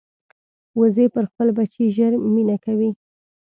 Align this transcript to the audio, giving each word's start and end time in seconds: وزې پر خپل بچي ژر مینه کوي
وزې 0.79 1.05
پر 1.13 1.23
خپل 1.31 1.47
بچي 1.57 1.85
ژر 1.95 2.11
مینه 2.33 2.57
کوي 2.65 2.89